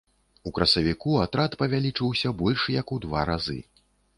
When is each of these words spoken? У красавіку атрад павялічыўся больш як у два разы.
У 0.49 0.53
красавіку 0.57 1.11
атрад 1.25 1.57
павялічыўся 1.63 2.33
больш 2.43 2.67
як 2.81 2.87
у 2.97 3.01
два 3.05 3.21
разы. 3.33 3.59